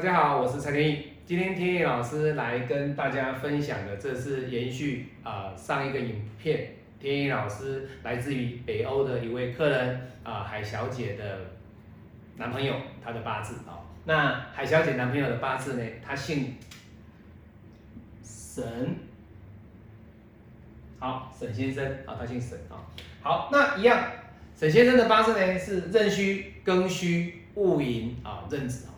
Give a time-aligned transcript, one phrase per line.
[0.00, 1.08] 大家好，我是陈天意。
[1.26, 6.72] 今天天意老师来跟大家分享的，这是延续啊、上一个影片。
[6.98, 11.40] 天意老师来自于北欧的一位客人啊、海小姐的
[12.38, 12.74] 男朋友，
[13.04, 16.56] 他的八字啊、那海小姐男朋友的八字呢，他姓
[18.22, 18.64] 沈，
[20.98, 22.88] 好，沈先生啊、他姓沈啊、
[23.20, 24.02] 好，那一样，
[24.56, 28.96] 沈先生的八字呢是壬戌、庚戌、戊寅啊、壬子啊。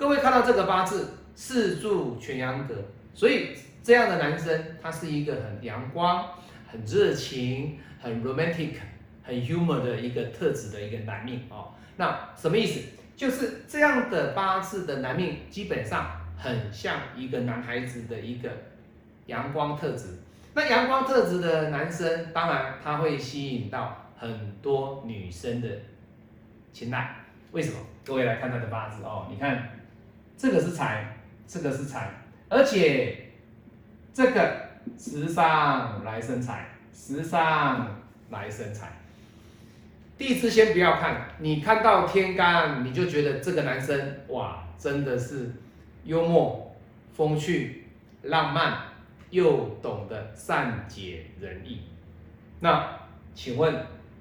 [0.00, 2.74] 各位看到这个八字四柱全阳格，
[3.12, 3.50] 所以
[3.82, 6.26] 这样的男生他是一个很阳光、
[6.66, 8.76] 很热情、很 romantic、
[9.22, 11.74] 很 humor 的一个特质的一个男命哦。
[11.98, 12.80] 那什么意思？
[13.14, 18.48] 就是这样的八字的男命基本上很像一个男孩子的一个
[19.26, 20.06] 阳光特质。
[20.54, 25.68] 那阳光特质的男生，当然他会吸引到很多女生的
[26.72, 27.16] 青睐。
[27.52, 27.76] 为什么？
[28.02, 29.68] 各位来看他的八字哦，你看
[30.40, 32.10] 这个是财，这个是财，
[32.48, 33.28] 而且
[34.10, 38.90] 这个时尚来生财，时尚来生财。
[40.16, 45.52] 地支先不要看，你看到天干，你就觉得这个男生哇，真的是
[46.04, 46.74] 幽默、
[47.12, 47.88] 风趣、
[48.22, 48.78] 浪漫，
[49.28, 51.82] 又懂得善解人意。
[52.60, 52.98] 那
[53.34, 53.74] 请问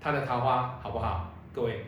[0.00, 1.30] 他的桃花好不好？
[1.52, 1.84] 各位。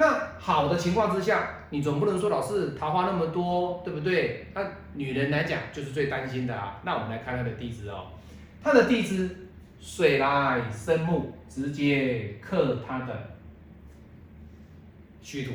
[0.00, 4.46] 那好的情况之下，你总不能说老师桃花那么多，对不对？
[4.54, 4.62] 那
[4.94, 6.80] 女人来讲就是最担心的啊。
[6.84, 8.06] 那我们来看她的地支哦，
[8.64, 13.14] 她的地支水来生木，直接克她的
[15.20, 15.52] 虚土。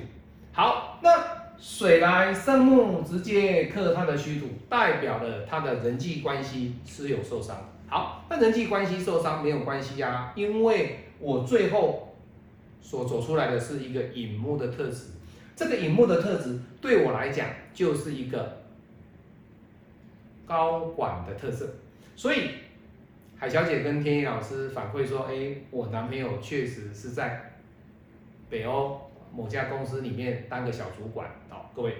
[0.53, 1.09] 好，那
[1.57, 7.57] 水来生木，直接克她的虚土，代表了她的人际关系是有受伤。
[7.87, 12.04] 好，那人际关系受伤没有关系啊，因为我最后
[12.85, 15.07] 所走出来的是一个引木的特质。
[15.55, 18.61] 这个引木的特质对我来讲就是一个
[20.45, 21.67] 高管的特色，
[22.15, 22.51] 所以
[23.37, 27.53] 海小姐跟天意老师反馈说，哎，我男朋友确实是在
[28.49, 29.01] 北欧
[29.33, 31.95] 某家公司里面当个小主管，好，各位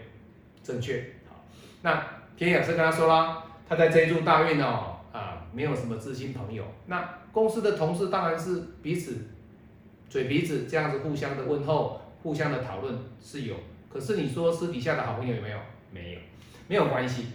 [0.62, 1.44] 正确，好，
[1.81, 2.06] 那
[2.38, 9.16] 天意老师跟他说啦，他在这一柱大运哦，啊，没有什么知心朋友，那公司的同事当然是彼此
[10.15, 11.99] 嘴皮子这样子互相的问候。
[12.23, 13.53] 互相的讨论是有，
[13.91, 15.57] 可是你说私底下的好朋友有没有？
[15.91, 16.19] 没有，
[16.69, 17.25] 没有关系。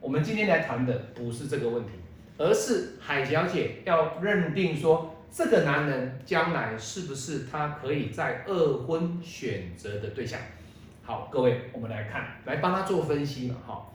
[0.00, 1.90] 我们今天来谈的不是这个问题，
[2.38, 10.40] 而是海小姐要认定说这个男人将来是不是她可以在二婚选择的对象。
[11.02, 13.86] 好，各位，我们来看，来帮他做分析嘛，哈。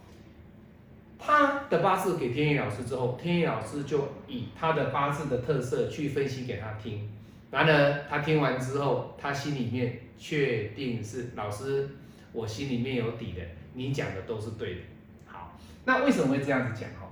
[1.18, 7.10] 他的八字给天意老师之后，天意老师就以他的八字的特色去分析给他听。
[7.52, 11.90] 然而他听完之后，他心里面确定是老师，
[12.34, 13.42] 我心里面有底的，
[13.74, 14.82] 你讲的都是对的。
[15.28, 17.08] 好，那为什么会这样子讲哈？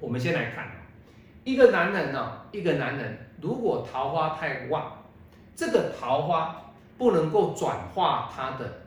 [0.00, 0.70] 我们先来看，
[1.44, 5.04] 一个男人呢，一个男人如果桃花太旺，
[5.54, 8.82] 这个桃花不能够转化他的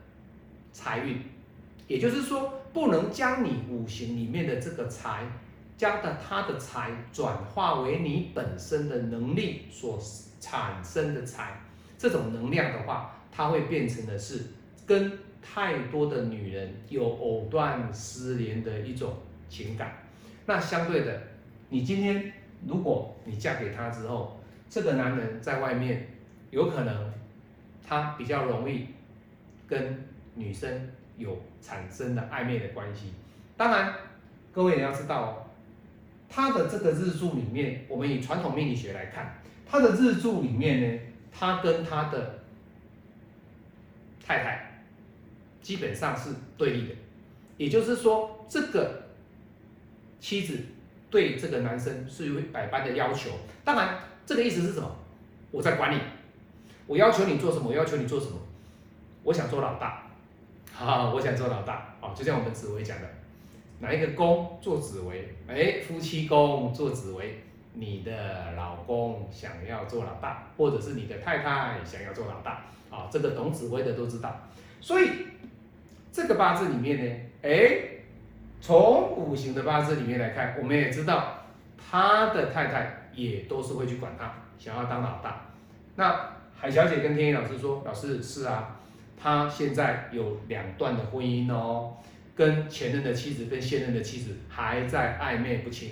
[0.73, 1.21] 财运，
[1.87, 5.23] 也就是说，不能将你五行里面的这个财。
[5.77, 9.99] 将的他的财转化为你本身的能力所
[10.39, 11.59] 产生的财，
[11.97, 14.41] 这种能量的话，它会变成的是
[14.85, 19.13] 跟太多的女人有藕断丝连的一种
[19.49, 20.03] 情感。
[20.45, 21.21] 那相对的，
[21.69, 22.31] 你今天
[22.65, 26.07] 如果你嫁给他之后，这个男人在外面
[26.51, 27.13] 有可能
[27.85, 28.87] 他比较容易
[29.67, 33.13] 跟女生有产生的暧昧的关系。
[33.57, 33.93] 当然，
[34.53, 35.44] 各位你要知道哦。
[36.29, 40.99] 他的这个日柱里面，我们以传统命理学来看，他的日柱里面呢，
[41.31, 42.39] 他跟他的
[44.25, 44.83] 太太
[45.61, 46.95] 基本上是对立的，
[47.57, 49.03] 也就是说，这个
[50.19, 50.59] 妻子
[51.09, 53.31] 对这个男生是有百般的要求。
[53.63, 54.95] 当然，这个意思是什么？
[55.51, 55.99] 我在管你，
[56.87, 57.69] 我要求你做什么？
[57.69, 58.33] 我要求你做什么？
[59.23, 60.07] 我想做老大，
[60.71, 63.07] 好，我想做老大，好，就像我们紫薇讲的。
[63.79, 65.27] 哪一个宫做紫薇？
[65.47, 67.41] 哎，夫妻宫做紫薇，
[67.73, 74.33] 你的老公想要做老大，或者是你的太太想要做老大，啊，这个懂紫薇的都知道。
[74.79, 75.09] 所以
[76.11, 77.77] 这个八字里面呢，哎，
[78.61, 81.43] 从五行的八字里面来看，我们也知道
[81.77, 85.41] 他的太太也都是会去管他，想要当老大。
[85.95, 88.79] 那海小姐跟天一老师说，老师是啊，
[89.21, 91.97] 他现在有两段的婚姻哦。
[92.35, 95.91] 跟前任的妻子跟现任的妻子还在暧昧不清，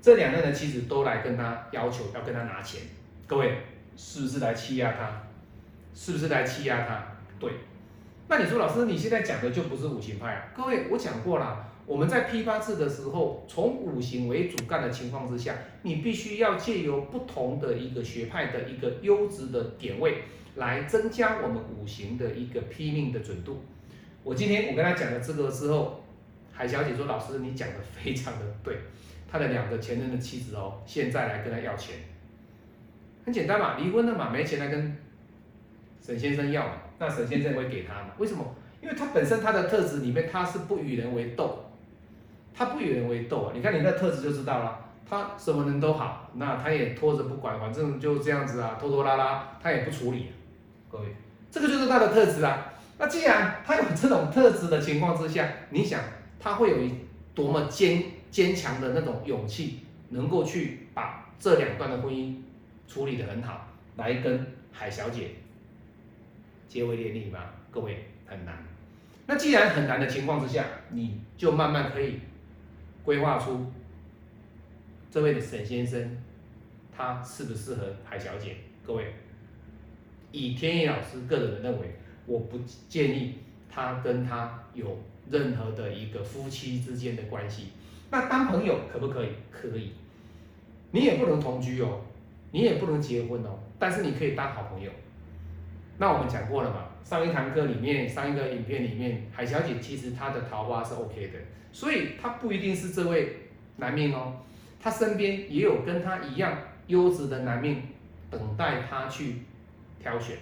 [0.00, 2.80] 这两任的妻子都来跟他要求要跟他拿钱，
[3.26, 3.58] 各位
[3.96, 5.22] 是不是来欺压他？
[5.94, 7.06] 是不是来欺压他？
[7.38, 7.52] 对，
[8.28, 10.46] 那你说老师你现在讲的就不是五行派啊？
[10.56, 20.22] 各位我讲过了，我们在批八字的时候，从五行为主干的情况之下，你必须要借由不同的一个学派的一个优质的点位，
[20.56, 23.62] 来增加我们五行的一个批命的准度。
[24.24, 26.02] 我今天我跟他讲了这个之后，
[26.50, 28.78] 海小姐说老师你讲的非常的对，
[29.30, 31.96] 他的两个前任的妻子哦，现在来跟他要钱，
[33.26, 34.96] 很简单嘛，离婚了嘛，没钱来跟
[36.00, 36.66] 沈先生要，
[36.98, 38.08] 那沈先生会给他嘛？
[38.16, 38.42] 为什么？
[38.80, 41.62] 因为他本身他的特质里面他是不与人为斗，
[42.54, 43.52] 他不与人为斗啊！
[43.54, 44.78] 你看你那特质就知道了，
[45.08, 50.32] 他什么人都好，那他也拖着不管，反正就这样子啊，拖拖拉拉，他也不处理。
[50.90, 51.04] 各位，
[51.50, 52.70] 这个就是他的特质啊。
[52.98, 56.00] 那既然他有这种特质的情况之下，你想
[56.38, 56.92] 他会有一
[57.34, 59.80] 多么坚坚强的那种勇气，
[60.10, 62.36] 能够去把这两段的婚姻
[62.86, 65.30] 处理得很好，来跟海小姐。
[66.68, 67.40] 结为连理吗？
[67.70, 68.56] 各位很难。
[69.26, 72.20] 那既然很难的情况之下，你就慢慢可以
[73.04, 73.72] 规划出
[75.10, 76.16] 这位的沈先生，
[76.96, 78.56] 他适不适合海小姐？
[78.86, 79.14] 各位，
[80.32, 81.96] 以天意老师个人的认为，
[82.26, 83.34] 我不建议
[83.70, 84.98] 他跟他有
[85.30, 87.68] 任何的一个夫妻之间的关系。
[88.10, 89.28] 那当朋友可不可以？
[89.50, 89.92] 可以。
[90.90, 92.00] 你也不能同居哦，
[92.52, 94.90] 你也不能结婚哦，但是你可以当好朋友。
[95.98, 96.86] 那我们讲过了嘛？
[97.04, 101.38] 上一堂课里面，上一个影片里面，海小姐其实她的桃花是 OK 的，
[101.72, 103.36] 所以她不一定是这位
[103.76, 104.34] 男命哦，
[104.80, 106.56] 她身边也有跟她一样
[106.86, 107.82] 优质的男命
[108.30, 109.42] 等待她去
[110.00, 110.36] 挑选，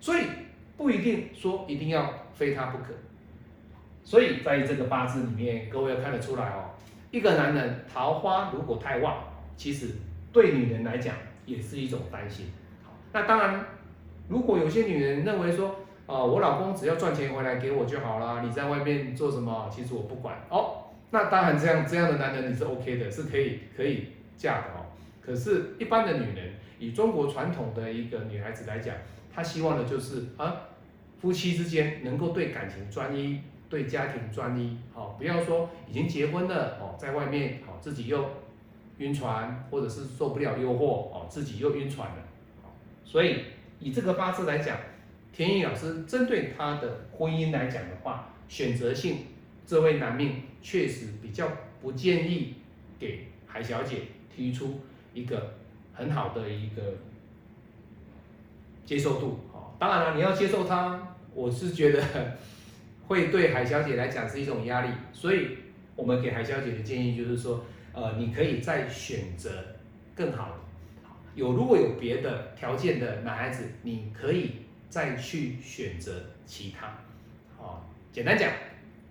[0.00, 0.24] 所以
[0.76, 2.94] 不一定说一定要非他不可。
[4.02, 6.70] 所以在这个八字里面，各位要看得出来哦，
[7.10, 9.24] 一个男人桃花如果太旺，
[9.56, 9.90] 其实
[10.32, 11.14] 对女人来讲
[11.46, 12.46] 也是一种担心。
[12.82, 13.64] 好，那当然。
[14.26, 15.68] 如果有些女人认为说，
[16.06, 20.84] 啊，我老公只要赚钱回来给我就好啦，你在外面做什么，其实我不管哦。
[21.10, 24.86] 那当然，这样这样的男人你是 OK 的，是可以可以嫁的哦。
[25.20, 28.96] 可是，一般的女人，以中国传统的一个女孩子来讲，
[29.34, 30.68] 他希望的就是啊，
[31.20, 38.30] 夫妻之间能够对感情专一，对家庭专一，好，不要说已经结婚了哦，在外面好自己又
[38.98, 42.16] 晕船，或者是受不了诱惑哦，自己又晕船了，
[43.04, 43.44] 所以。
[43.80, 44.78] 以这个八字来讲，
[45.30, 49.26] 田野老师针对他的婚姻来讲的话，选择性
[49.66, 51.48] 这位男命确实比较
[51.82, 52.54] 不建议
[52.98, 54.02] 给海小姐
[54.34, 54.80] 提出
[55.12, 55.54] 一个
[55.92, 56.82] 很好的一个
[58.84, 59.72] 接受度啊。
[59.78, 62.02] 当然了，你要接受他，我是觉得
[63.06, 65.58] 会对海小姐来讲是一种压力，所以
[65.96, 69.50] 我们给海小姐的建议就是说，呃，你可以再选择
[70.14, 70.54] 更好的。
[71.34, 74.52] 有如果有别的条件的男孩子，你可以
[74.88, 76.12] 再去选择
[76.46, 76.96] 其他。
[77.58, 78.50] 好，简单讲，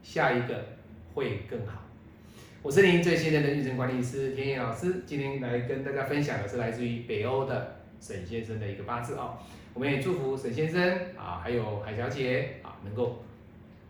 [0.01, 0.63] 下一个
[1.13, 1.83] 会更好。
[2.61, 9.39] 我是您最信任的运程管理师田野老师，今天来跟大家分享的是来自于北欧的沈先生的一个八字啊。
[9.73, 13.23] 我们也祝福沈先生啊，还有海小姐啊，能够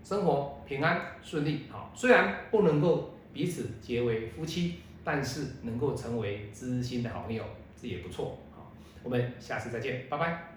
[0.03, 1.63] 生活平安顺利。
[1.71, 7.43] 好，虽然不能够彼此结为夫妻，但是能够成为知心的好朋友。
[7.81, 10.52] 这也不错，好，我们下次再见，拜拜。